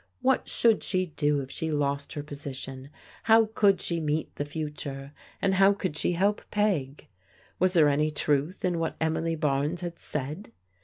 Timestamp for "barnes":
9.35-9.81